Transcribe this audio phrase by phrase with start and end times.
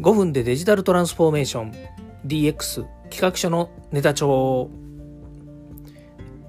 [0.00, 1.72] 5分でデジタルトランスフォーメーション。
[2.24, 4.70] DX 企画書のネタ帳。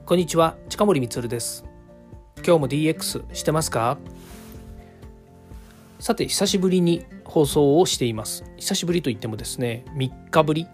[0.05, 1.65] こんにちは近森光です。
[2.45, 3.97] 今日も DX してますか？
[5.97, 8.43] さて久しぶりに放送をしています。
[8.57, 10.67] 久しぶりといってもですね3日ぶり。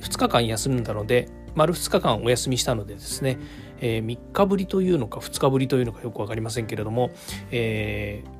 [0.00, 3.38] 2日間休んだので丸2日間お休みしたのでですね、
[3.80, 7.12] えー、3日ぶりというのか2日ぶりというのかよく分かりませんけれども、
[7.50, 8.39] えー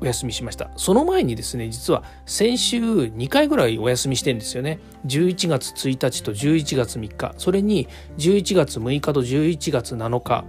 [0.00, 0.70] お休みしました。
[0.76, 4.78] その前にですね実は先週2回ぐらいお休みしてんですよね。
[5.06, 7.34] 11月1日と11月3日。
[7.38, 7.88] それに
[8.18, 10.44] 11月6日と11月7日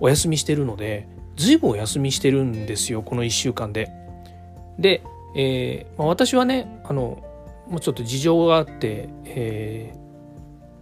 [0.00, 3.90] お休みしてるので随分お休みしてるんですよこの1週間で。
[4.78, 5.02] で、
[5.36, 7.22] えーまあ、私はねあの
[7.68, 10.05] もうちょっと事情があって、えー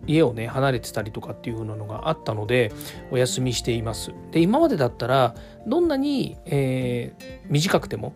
[0.07, 2.73] 家をね離れてたりとかっていう風なのがあったので
[3.11, 5.35] お休みしていますで今までだったら
[5.67, 8.15] どんなに、えー、短くても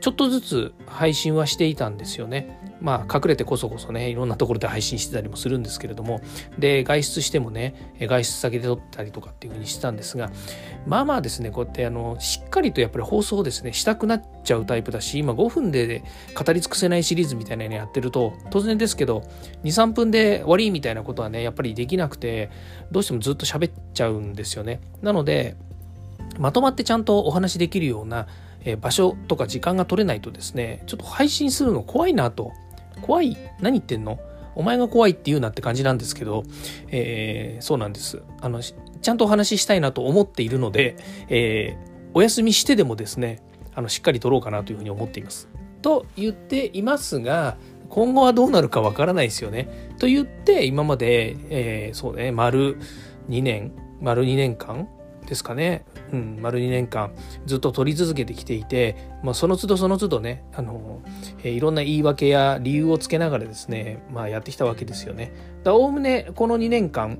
[0.00, 2.65] ちょっとずつ配信はしていたんですよね。
[2.80, 6.20] まあ隠れてこそこそねいろんなところで配信してたりもするんですけれども
[6.58, 10.30] で外出してもね外出先で撮ったりとかっていうふうにしてたんですが
[10.86, 16.02] まあまあですねこうやってあのしっかりとやっぱり放送ですねしたくなっちゃうタイプだし今5分で
[16.34, 19.22] 語り尽くせないシリーズみたいなのやってると当然ですけど
[19.64, 22.50] 23分で終わりみたいなことはねやっぱりできなくて
[22.90, 24.80] どうしてもずっと喋っちゃうんですよね。
[25.02, 25.56] なので
[26.38, 28.26] まとまってちゃんとお話できるような
[28.80, 32.52] 場所とか時間が取れないとですねちょっと配信するの怖いなと
[33.02, 34.18] 怖い何言ってんの？
[34.54, 36.42] お前が怖いって言うなって感じなんですけど、
[36.88, 40.96] えー、そうなんですあのちゃんとお話ししたいなと思っているので、
[41.28, 43.42] えー、お休みしてでもですね
[43.74, 45.48] あのしっかり取ろうかなというふうに思っています。
[45.82, 47.58] と言っていますが
[47.90, 49.92] 今後はどうなるかわからないですよね。
[49.98, 52.78] と言って今まで、えー、そうね丸
[53.28, 54.88] 2年丸2年間
[55.26, 57.12] ですかね、うん、丸2年間
[57.46, 61.02] ずっと取り続けてきていて、まあ、その都度その都度ねあの、
[61.42, 65.32] えー、いろんな言い訳や理由をつけながらですね、まあ、やってきたわけですよね。
[65.64, 67.18] だおおむねこの2年間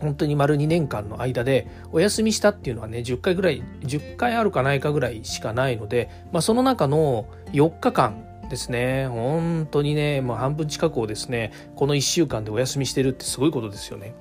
[0.00, 14.14] 本当に丸2年間の間でお休みしたっていうのはね10回ぐらい10回あるかないかぐらいしかないので、まあ、その中の4日間ですね本当にね、まあ、半分近くをですねこの1週間でお休みしてるってすごいことですよね。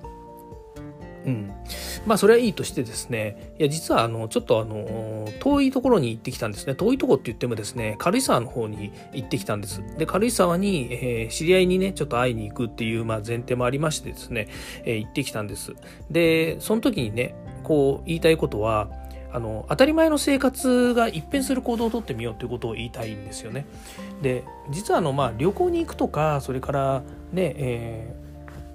[1.28, 1.52] うん、
[2.06, 6.74] まあそれはいいとしてですねいや実はあのちょっとあの遠いところに行ってきたんですね。
[6.74, 9.84] 遠いとこって言ってもですね軽井沢の方に行ってきたんです。
[9.98, 14.48] で軽井沢に、えー、知り合いにねちょっと会いに行くっていう、まあ、前提もありましてですね、
[14.86, 15.74] えー、行ってきたんです。
[16.10, 18.90] でその時にねこう言いたいことは
[19.34, 23.66] あの当たり前の生活が一変する行動をとってみようということを言いたいんですよね。
[24.22, 28.27] で実はあの、まあ、旅行に行くとかそれからね、えー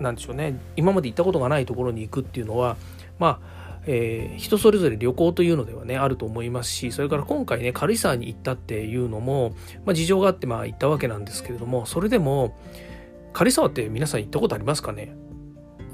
[0.03, 2.77] なんでしょうね今まで行ったことがないところに行くっていうのは
[3.19, 12.57] まあえー、人それぞれ旅行というのではねあると思いますしそれから今回ね軽井沢に行ったっていうのも、まあ、事情があってまあ行ったわけなんですけれどもそれでも
[13.33, 15.17] 軽井沢って皆さん行ったことありますかね？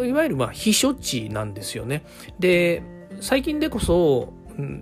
[0.01, 2.05] いわゆるまあ避暑地なんですよね。
[2.39, 2.83] で
[3.21, 4.35] 最近でこそ、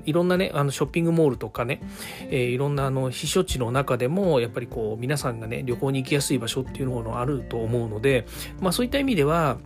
[0.05, 1.81] いろんなねあのショッピングモールとかね、
[2.31, 8.27] えー、いろんなあの避暑地の中でもやっぱりこう皆さんがね旅行に行きやすい場所っていうのがあると思うので、
[8.61, 9.59] まあ、そういった意味では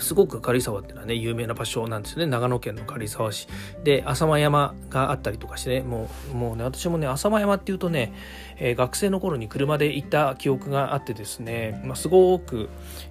[0.00, 2.26] すごく軽井沢っていうのはね有名な場所なんですよね。
[2.26, 3.48] 長野県の軽井沢市。
[3.84, 8.12] で浅間山があったりとかしてねもうもうね私もね浅間山っていうとね、
[8.58, 12.68] えー、学生の頃に車で行った記憶があってですね、まあ、すごく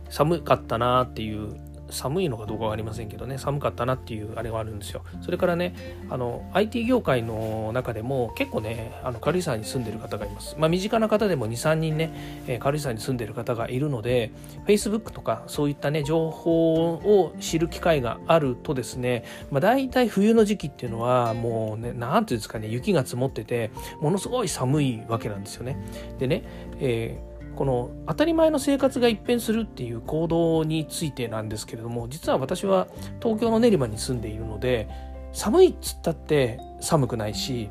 [0.09, 1.55] 寒かったなっていう
[1.93, 5.03] 寒いのかどうか分かりませんけどね寒かったなっていうあれがあるんですよ。
[5.21, 5.75] それからね
[6.09, 10.55] あの IT 業界の中でも結構ねあの軽井沢に住んでる方がいます。
[10.57, 14.31] まあ身近な方でも23人ね、えー、軽井沢に住んでる方がいるので
[14.65, 23.71] Facebook とかそういったね情報を知る機会があるとですね、まあ、大体冬の時期っていうのはもうね何ていうんですかね雪が積もってて
[24.01, 25.77] ものすごい寒いわけなんですよね。
[26.19, 26.43] でね、
[26.79, 32.87] えーこの当たり前の生活が一変するっていう行動についてなんですけれども実は私は
[33.21, 34.87] 東京の練馬に住んでいるので
[35.31, 37.69] 寒いっつったって寒くないし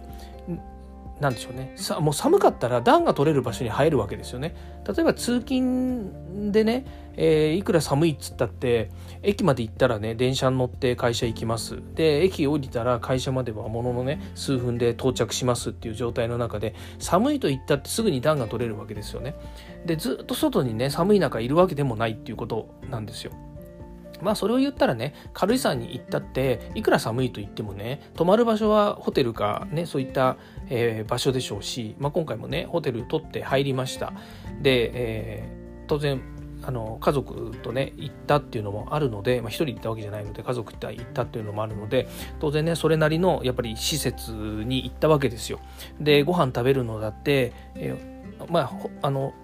[1.22, 1.72] 何でしょうね。
[1.76, 4.56] さもう寒かったら暖が取れる場所に入るわけですよね。
[4.86, 6.84] 例えば通勤でね、
[7.16, 8.90] えー、いくら寒いっつったって
[9.22, 11.78] 駅まで行ったらね電車に乗って会社行きます。
[11.94, 19.36] で駅降りたら会社まではもののね数分で到着しますっていう状態の中で寒いと言ったってすぐに暖が取れるわけですよね。
[19.86, 23.32] でずっと外にね寒い中いるわけでもないっていうことなんですよ。
[24.22, 30.36] まあそれを言ったらね軽井沢に行ったっていくら寒いと言ってもね泊まる場所はホテルかねそういった、
[30.74, 34.14] えー、場所でしょうし、まあ、今回もねホテル取って入りました。
[34.62, 36.22] で、えー、当然
[36.64, 42.08] あの家族とね行ったっていうのもあるので、まあ、1人行ったわけじゃないので家族と行ったっていうのもあるので
[42.40, 45.60] 当然ねそれなりのやっぱり施設に行ったわけですよ。
[46.00, 48.72] でご飯食べるのだって、えーまあ
[49.02, 49.34] あの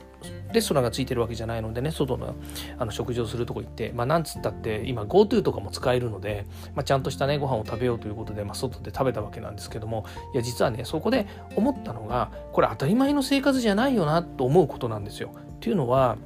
[0.52, 2.34] レストランがついてるわけじゃないのでね外の
[2.78, 15.32] あの食事をするとこ行ってまあなんつったって今 GoTo とかも使えるので、まあ、ちゃんとしたねご飯を食べようということで、まあ、外で食べたわけなんですけどもいや実はねそこで思ったのがこれ当たり前の生活じゃないよなと思うことなんですよ。
[15.52, 16.16] っていうのは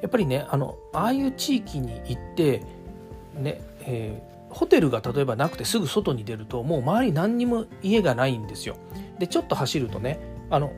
[0.00, 2.62] やっぱりねあのああいう地域に行って
[3.34, 8.76] ね、えー、ホテルが例えばなくてすぐ外に出るともう周り何にも家がないんですよ。
[9.18, 10.20] でちょっと走るとね
[10.50, 10.72] あの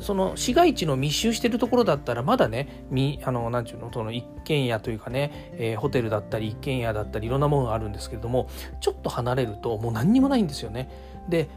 [0.00, 8.48] その市街地の密集してるところだったらまだねみあのなんちゅうのその一軒家というかね、えー、ホテルだったり一軒家だったりいろんなものがあるんですけれども
[8.80, 10.90] ちょっと離れるともう何にもないんですよね。
[11.28, 11.48] で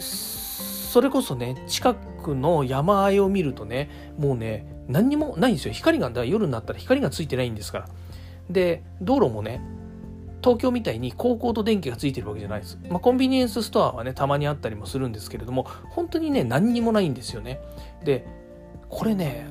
[0.00, 7.88] それこそね近くの山あいを見るとねもうね何にもないんですよ光が夜になったら光がついてないんですから。
[8.50, 9.60] で道路もね
[10.42, 12.78] 東京みたいに高校と電気がついてるわけじゃないです。
[12.88, 17.60] まあ、コンビニエンスストアはね、たまにあったりもするんですけれども、本当にね、何にもないんですよね。
[18.04, 18.26] で、
[18.88, 19.46] これね、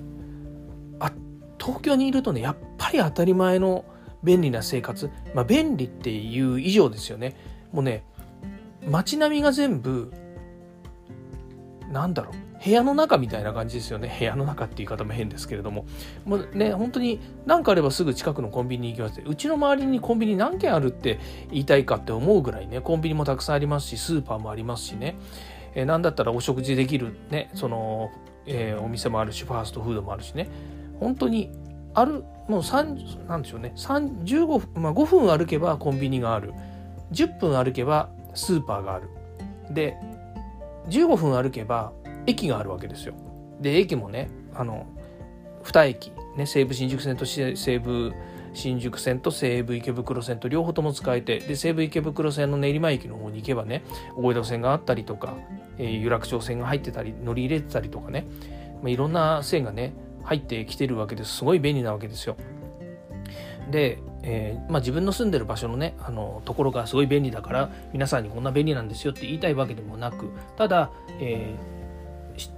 [0.99, 1.11] あ、
[1.59, 3.85] 東京にいるとね、やっぱり当たり前の
[4.23, 7.35] 便利な生活、まあ、便利っていう以上ですよね。
[7.71, 8.03] もうね、
[8.85, 10.11] 街並みが全部、
[11.91, 14.15] なんだろう、部屋の中みたいな感じですよね。
[14.19, 15.85] 部屋の中って言い方も変ですけれども。
[16.25, 19.21] もうね、本当に何かあればすぐ近くのコンビニに行きます。
[19.25, 21.19] うちの周りにコンビニ何軒あるって
[21.49, 25.17] 言いたいかって思うぐらいね、コンビニもたくさんありますし、スーパーもありますしね。
[25.73, 28.11] えー、なんだったらお食事できるね、その、
[28.45, 30.47] えー、お店もあるし、ファーストフードもあるしね。
[30.99, 31.51] 本当に
[31.95, 36.53] ある、もう3、なんでしょうね、3 15分、まあ、5分歩けばコンビニがある。
[37.11, 39.09] 10分歩けばスーパーがある。
[39.71, 39.97] で、
[40.89, 41.93] 15分歩けば
[42.25, 43.13] 駅があるわけですよ。
[43.59, 44.87] で駅もねあの
[45.63, 48.11] 2駅、ね、西武新宿線と西武
[48.53, 53.83] 新宿線と西武池袋線と両方とも使えてで西武池袋線の練馬駅の方に行けばね
[54.15, 55.35] 大江戸線があったりとか、
[55.77, 58.27] えー、有楽町線が入ってたり乗り入れてたりとかね、
[58.81, 59.93] まあ、いろんな線がね
[60.23, 62.35] 入ってきてるわけですすごい便利なわけですよ。
[63.69, 71.80] で、えーまあ、自分の住んでる場所のねあのところがすごい便利だから皆さんにこんな便利なんですよって言いたいわけでもなくただ、えー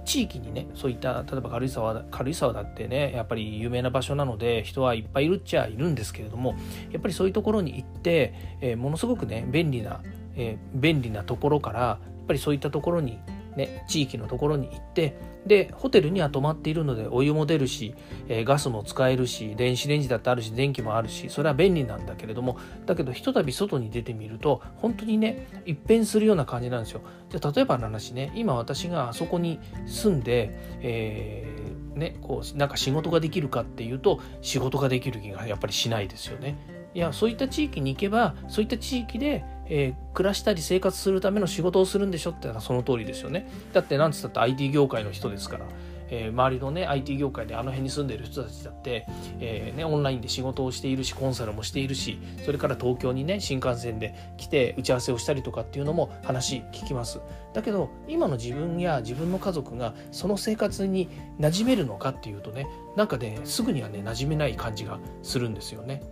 [0.04, 6.56] 地域にねそういった例えば軽井沢軽井沢だってねやっぱり有名な場所なので人はいっぱいいるっちゃいるんですけれども
[6.90, 10.00] やっぱりそういうところに行って、えー、ものすごくね便利な、
[10.36, 13.18] えー、便利なところからやっぱりそういったところに
[13.56, 15.16] ね、地域のところに行って
[15.46, 17.94] でホテルには泊まっているのでお湯も出るし、
[18.28, 27.02] えー、ガスも使えるし電子レンジだってあるし電気もあるしそれは便利なんだけれどもだけどひとたび外に出てみると本当にね一変するような感じなんですよ。
[27.28, 30.50] じゃ例えばの話ね今私があそこに住んで、
[30.80, 36.56] えー、ね、こうなんか仕事ができるかっていうと仕事ができる気がやっぱりしないですよね。
[36.94, 43.48] いやそういった地域に行けばそういった地域でえー、暮らしたり生活するための仕事をするんでしょってのはその通りですよね。
[43.72, 45.66] だって何つったって IT 業界の人ですから、
[46.10, 49.06] えー、周りのね IT 業界であの辺に住んでる人たちだって、
[49.40, 57.20] えー、ね、オンラインで仕事をしているしコンサルもしているしそれから東京にね新幹線で来て打ち合わせをしたりとかっていうのも話聞きます。
[57.52, 61.08] だけど今の自分や自分の家族がその生活に
[61.38, 66.02] 馴染めるのかっていうとねなんかねすぐにはね馴染めない感じがするんですよね。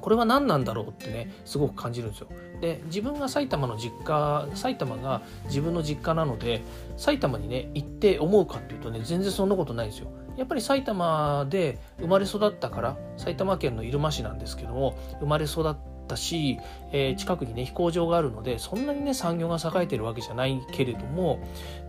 [0.00, 2.28] これは何なんだろうってねすごく感じるんですよ。
[2.60, 6.62] で自分が埼玉の実家埼玉が自分の実家なので
[6.96, 10.08] 埼玉にね行って思うかっていうとね全然そんなことないんですよ。
[10.36, 15.74] やっぱり埼玉で生まれ育ったから埼玉県の入間市なんですけども生まれ育っ
[16.06, 16.60] たし、
[16.92, 21.40] えー、近くにね飛行場があるのでそんなにね産業が栄えてるわけじゃないけれども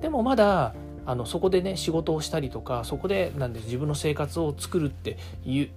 [0.02, 0.74] でもまだ
[1.06, 5.70] あのそこでね仕事をしたりとかそこでなんで自分の生活を作るっていう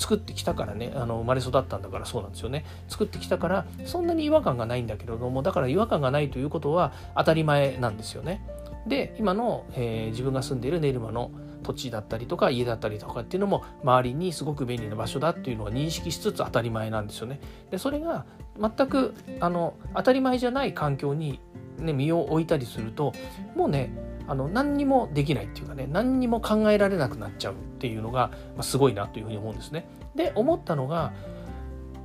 [0.00, 2.64] 作ってきたからねあの生まれ育ったんだからそうなんですよね。
[2.88, 8.42] 作ってきたからそんなに違和感がないんだけれどもだから違和感がないということは当たり前なんですよね。
[8.86, 11.30] で今の、えー、自分が住んでいる練馬の
[11.62, 17.38] 土地だったりとか家だったりとかっていうのも周りにすごく便利な場所だっていうのは認識しつつ当たり前なんですよね。
[17.70, 18.24] でそれが
[18.58, 21.40] 全くあの当たり前じゃない環境に、
[21.78, 23.12] ね、身を置いたりすると
[23.54, 23.92] もうね
[24.26, 27.54] あの何にもできないっていうかね何にも考えられなくなっちゃう。
[27.80, 29.86] っていうのが、すごいなというふうに思うんですね。
[30.14, 31.14] で思ったのが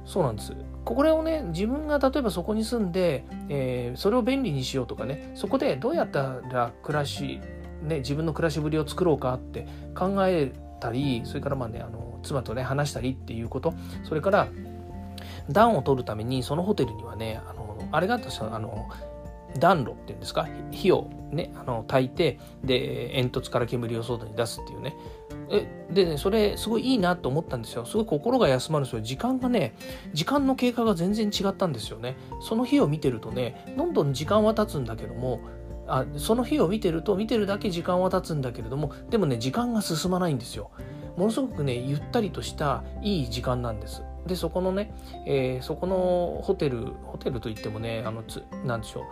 [0.06, 0.54] そうなんです。
[0.86, 7.42] これをね自分が例えばそこに住んで、えー、それを便利にしようとかねそこでどうやったら暮らし、
[7.82, 14.48] ね、自分の暮らしぶりを作ろうかって考えたりそれからまあねあの妻とね話したりっていうことそれから
[15.50, 18.88] 暖を取るためにそのホテルにはねあのあれがあったあの
[19.60, 20.48] 暖炉っていうんですか？
[20.72, 24.96] 火をねあの焚いてで煙突から煙を外に出すっていうね。
[25.50, 27.86] えでねそれすごいいいなと思ったんですよ。
[27.86, 29.02] すごい心が休まるんですよ。
[29.02, 29.76] 時間がね
[30.14, 32.18] 時間の経過が全然違ったんですよね。
[32.42, 35.40] その日を見てるとねどんどん時間は経つんだけども
[35.88, 40.72] あその日を見てると見てるだけ時間は経つんだけれどもでもね時間が進まないんですよ。
[41.16, 44.04] ものすごくねゆったりとしたいい時間なんです。
[44.26, 44.94] でそこのね、
[45.28, 49.06] えー、そこのホテルホテルといってもねあのつなんでしょ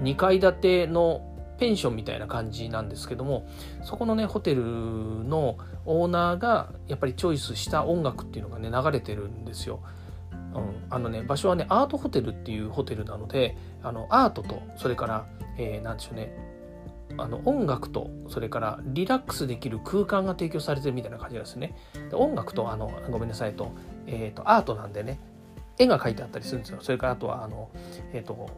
[0.00, 1.22] う2階建ての
[1.58, 3.46] ペンションみたいな感じなんですけども
[3.82, 9.80] そこのねホテルのオーナーがやっぱりチョイスした音楽っていうのがね流れてるんですよ。
[10.54, 15.26] うん、あのね場所はねアートホテルっていうホテルなのであのアートとそれから、
[15.58, 16.54] えー、なんでしょうね
[17.16, 21.76] あの音楽とそれからリラックスできる空間が提供されてるみたいな感じなんですね。
[22.10, 23.72] で音楽とあのごめんなさいと,、
[24.06, 25.18] えーと、アートなんでね
[25.78, 26.78] 絵が描いてあったりするんですよ。
[26.80, 27.70] それからあとはあの、
[28.12, 28.48] えーと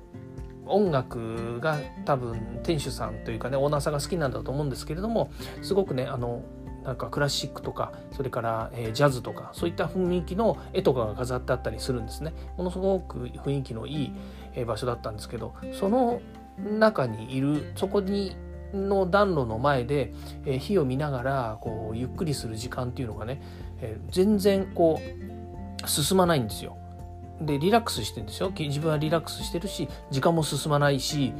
[0.68, 5.30] 音楽が多分店主さんというかねオーナーさんが好きなんだと思うんですけれども
[5.62, 6.42] すごくねあの
[6.84, 14.12] なんかクラシックとかそれから、えー、ジャズとかそういった雰囲気の絵とかが飾ってあったりするんですねものすごく雰囲気のいい、
[14.54, 16.20] え場所だったんですけどその
[16.58, 18.36] 中にいるそこに
[18.72, 20.12] の暖炉の前で、
[20.44, 23.42] えー、火を見ながらこうゆっくりする時間っていうのがね、
[23.80, 25.35] えー、全然こう
[25.86, 26.76] 進まないんですよ。
[27.40, 31.34] でリラックスしてんですよ自分はリラックスしてるし時間も進まないし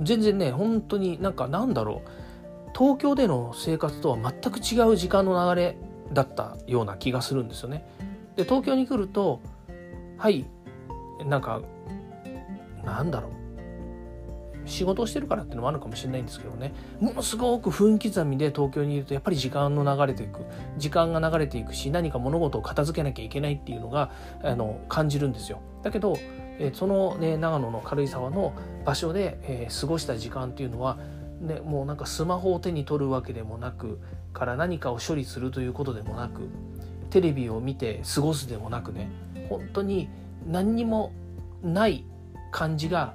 [0.00, 5.76] 全然ね本当になんかなんだろう東京での生活とは全く違う時間の流れ
[6.12, 7.84] だったような気がするんですよね。
[8.36, 9.40] で東京に来ると
[10.18, 10.46] はい
[11.24, 11.60] なんか
[12.84, 13.32] なんだろう
[14.70, 20.40] 仕事をしてるからっていうのもあるかもしれないんですけどねものすごく分刻みで東京にいるとやっぱり時間の流れていく
[20.78, 24.10] 時間が流れていくし何か物事を片付けなきゃいけないっていうのが
[24.42, 25.60] あの感じるんですよ。
[25.82, 26.16] だけど、
[26.58, 28.52] えその、ね、長野の軽井沢の
[28.84, 30.98] 場所で、えー、過ごした時間っていうのは
[31.40, 33.98] ね、もうなんかスマホを手に取るわけでもなく
[34.32, 36.48] から何かを処理するということでもなく
[37.08, 39.10] テレビを見て過ごすでもなくね
[39.48, 40.08] 本当に
[40.46, 41.12] 何にも
[41.62, 42.04] ない
[42.52, 43.14] 感じが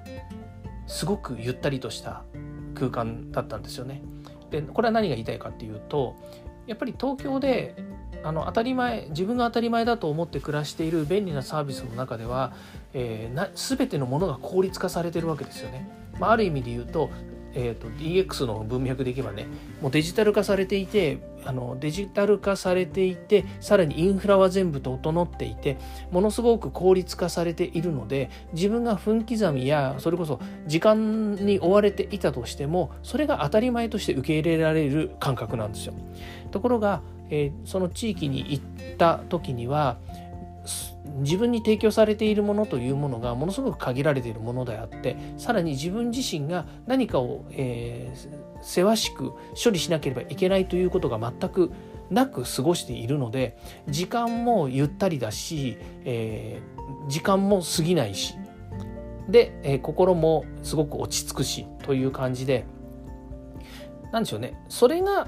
[0.88, 2.24] すごくゆったりとした
[2.74, 4.01] 空間だったんですよね。
[4.51, 6.15] でこれは何が言いたいかっていうと
[6.68, 7.75] やっぱり東京で
[8.24, 12.54] あの当たり前自分が当たり前だと思って暮らしている便利なサービスの中では、
[12.94, 15.88] えー、な全てのものが効率化されてるわけですよね。
[16.20, 17.10] まあ、ある意味で言うと
[17.55, 19.47] えーと、DX の文脈でいけばね
[19.81, 25.77] もうデジタル化されていてあのデジタル化されていてさらにインフラは全部整っていて
[26.12, 35.93] ものすごく効率化されているので自分が分刻みやそれこそ時間に追われていたとしてもそれが当たり前として受け入れられる感覚なんですよ。
[36.51, 39.97] ところが、えー、その地域に行った時には
[41.19, 48.29] 自分に提供されているものというものがものすごく限られているものであってさらに自分自身が何かを、えー、
[48.62, 51.71] せわしく処理しなければいけないということが全く
[52.09, 53.57] なく過ごしているので
[53.88, 58.35] 時間もゆったりだし、えー、時間も過ぎないし
[59.29, 62.65] で、えー、心もすごく落ち着くしという感じで
[64.12, 64.57] なんでしょうね。
[64.69, 65.27] それが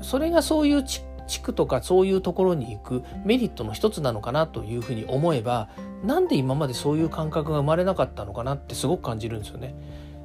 [0.00, 0.84] それがそういう
[1.26, 5.68] 地区とかそういうところに行くメリットの一つなのかなというふうに思えば
[6.04, 9.74] なんで今までそういう感覚が生まれなかったのかなってすごく感じるんですよね。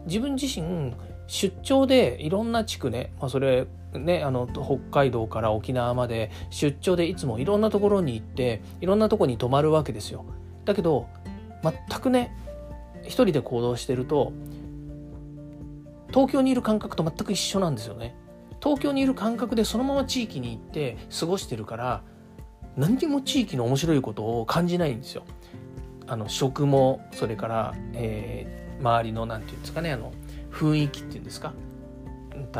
[0.05, 0.93] 自分自身
[1.27, 10.25] 出張でいろんな地区ね、まあ、それねあの北海道から沖縄まで出張でいつもいろんなところに行っていろんなとこに泊まるわけですよ。
[10.65, 11.07] だけど
[11.63, 12.35] 全くね
[13.03, 14.33] 一人で行動してると
[16.09, 18.15] 東京にいる感覚と全く一緒なんですよね。
[18.61, 22.03] 東京にいる感覚でそのまま地域に行って過ごしてるから
[22.75, 25.23] 何にも地域の面白いことを感じないんですよ。
[26.07, 30.11] あの食もそれから、えー、周りの何て言うんですかねあの
[30.51, 31.53] 雰囲気っていうんですか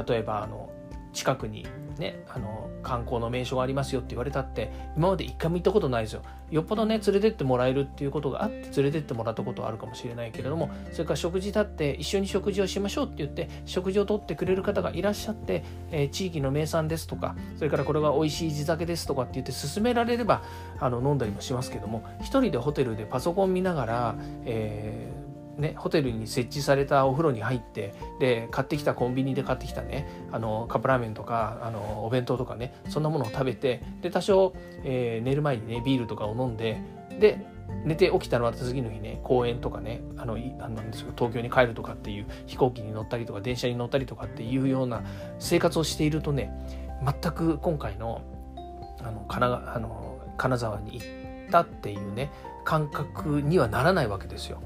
[0.08, 0.70] 例えばあの
[1.14, 1.66] 近くに
[2.00, 6.22] ねあの観光の名所がありますよって言われたって今まで一回も行ったことないですよ。
[6.50, 20.42] よっぽどね連れてってもらえるっていうことがあって連れてってもらったことはあるかもしれないけれどもそれから食事立って一緒に食事をしましょうって言って食事をとってくれる方がいらっしゃって、えー、地域の名産ですとかそれからこれが美味しい地酒ですとかって言って勧められれば
[20.80, 24.16] あの飲んだりもしますけども一人でホテルでパソコン見ながら、
[24.46, 25.29] えー
[25.60, 34.54] ね、ホテルに設置されたお風呂に入ってで買ってきたコンビニで買ってきたねあのカップラーメンとかあのお弁当とかねそんなものを食べてで多少、
[34.86, 36.82] えー、寝る前にねビールとかを飲んで
[37.20, 37.46] で
[37.84, 45.04] 寝て起きたのは次の日ね公園とかねあのなんです東京に帰るとかっていう飛行機に乗ったりとか電車に乗ったりとかっていうような
[45.40, 46.52] 生活をしているとね
[47.04, 48.22] 全く今回の
[49.02, 52.32] あの金あの金沢に行ったっていうね
[52.66, 54.62] 感覚にはならないわけですよ。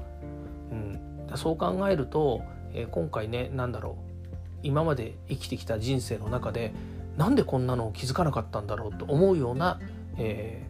[1.36, 4.14] そう考えると、えー、今回ね何だろう。
[4.62, 6.72] 今まで生きてきた人生の中で
[7.18, 9.78] なんでこんなのを気づかなかったんだろうと思うような、
[10.16, 10.66] え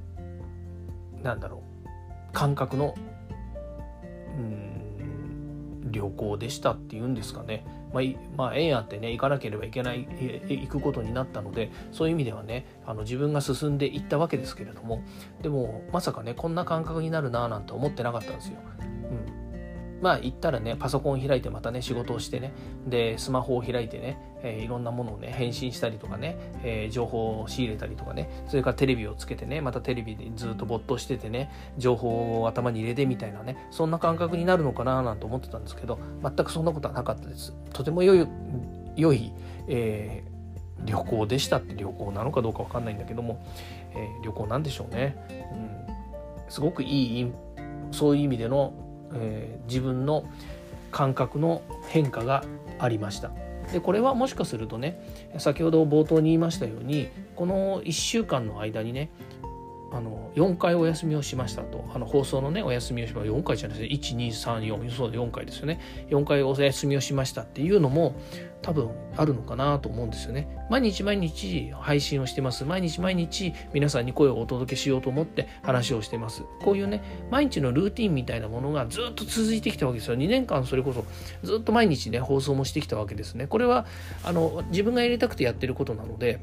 [1.20, 2.32] ー、なんだろう。
[2.32, 2.94] 感覚の
[4.36, 4.74] うん
[5.90, 8.04] 旅行でしたっていうんですかね、まあ、
[8.36, 10.08] まあ、縁あってね行かなければいけない
[10.48, 15.02] 行くことになったのでそういう意味ではねあの自分が進んでいったわけですけれども
[15.42, 18.58] でもまさかねこんな感覚になるななんて思ってなかったんですよ。
[20.04, 22.52] まあ行ったらねパソコン開いてまたね仕事をしてね
[22.86, 37.54] でスマホを開いてね、えー、いろんなものをね返信したりとかね、えー、情報を仕入れたりとかねそれからテレビをつけてねまたテレビでずっと没頭しててね情報を頭に入れてみたいなねそんな感覚になるのかななんて思ってたんですけど全くそんなことはなかったです。
[37.72, 38.28] とても良い
[38.96, 39.32] 良い、
[39.68, 43.42] えー、旅行でしたって旅行なのかどうか分かんないんだけども、
[43.94, 45.16] えー、旅行なんでしょうね、
[46.46, 47.32] うん、すごくいい
[47.90, 48.83] そういう意味での
[49.14, 50.24] えー、自分の
[50.90, 52.44] 感覚の変化が
[52.78, 53.30] ありました。
[53.72, 55.00] でこれはもしかするとね
[55.38, 59.10] 先ほど冒頭に言いましたようにこの1週間の間にね
[59.94, 61.88] あの4回お休みをしましたと。
[61.94, 64.24] あの放送のねお休みをしました4回じゃないですね。
[64.26, 65.80] 1234そう4回ですよね。
[66.10, 68.16] 4回お休みをしましたっていうのも
[68.60, 70.48] 多分あるのかなと思うんですよね。
[70.68, 72.64] 毎日毎日配信をしてます。
[72.64, 76.42] 毎日毎日皆さんに声をお届けしようと思って話をしてます。
[76.64, 80.16] こういうね毎日のルーティンみたいなものがずっと続いてきたわけですよ。
[80.16, 81.04] 2年間それこそ
[81.44, 83.46] ずっと毎日ね放送もしてきたわけですね。
[83.46, 83.86] これは
[84.24, 86.40] あの自分がやりたくてやってることなので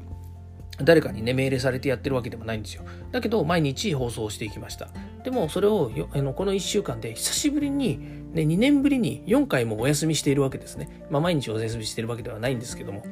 [0.82, 2.84] 誰かにね命令されてやってるわけでもないんですよ。
[3.10, 4.88] だけど毎日放送していきました。
[5.24, 7.98] でもそれをあのこの1週間で久しぶりに、
[8.32, 13.02] ね、2年ぶりに4回もお休みしているわけですね、まあ、毎日お休みしているわけではないんですけども。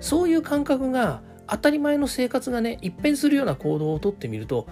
[0.00, 4.66] そういう感覚が当たり前の生活がね一変するような行動をとってみると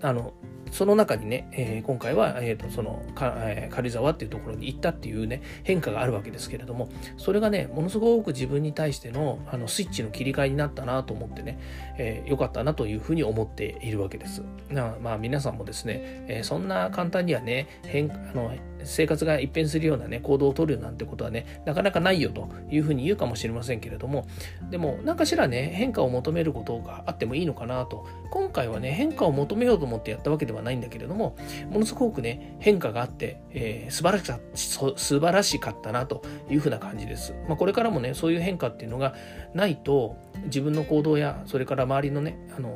[0.00, 0.34] あの
[0.72, 6.88] その中にね、えー、今回は、えーと、その、えー、軽井沢っていうところに行ったっていうね変化があるわけですけれども
[7.18, 11.60] それがねものすごく自分に対してのあのスイッチの切り替えになったなと思ってね、
[11.98, 14.42] えー、よかったなというふうに思っているわけです。
[14.70, 18.50] なまあ皆さんもですね、えー、そんな簡単にはね変あの
[18.84, 24.26] 生活が一変するようなね行動をとるなんてことはねなかなかないよというふうに言うかもしれませんけれども
[24.70, 28.06] でも何かしらね変化を求めることがあってもいいのかなと。
[28.32, 31.36] 今回はね変化を求めようと思ってやったわけではないんだけれども
[31.70, 34.40] ものすごくね変化があって、えー、素晴らしか
[34.96, 39.14] 素晴らしかったなというふうな感じです、まあ、これからもねそういう変化っていうのが
[39.52, 42.74] ないと自分の行動やそれから周りのねあの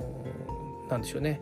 [0.90, 1.40] なんでしょうね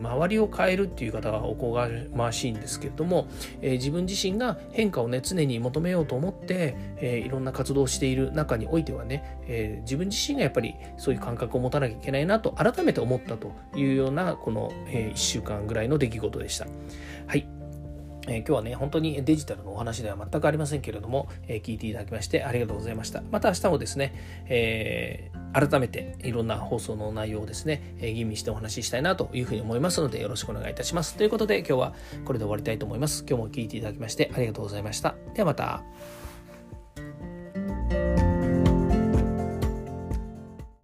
[0.00, 3.28] 周りを変えるっていう方がおこがましいんですけれども、
[3.60, 16.66] えー、自分自身が変化をね常に求めようと思って、えー、いろんな活動をしている中においてはね、えー、自分自身がやっぱりそういう感覚を持たなきゃいけないなと改めて思ったというようなこの、え1週間ぐらいの出来事でした。
[17.26, 17.59] はい
[18.28, 23.22] え、今日はね、本当にデジタルのお話では全くありませんけれども、えー、聞いていただきましてありがとうございました。
[23.30, 24.14] また明日もですね、
[24.46, 31.16] えー改めていろんな放送の内容をですね、え、吟味してお話ししたいなというふうに思いますのでよろしくお願いいたします。
[31.16, 33.24] ということで今日はこれで終わりたいと思います。
[33.28, 35.14] 今日も聞いていただきましてありがとうございました。
[35.34, 36.19] ではまた。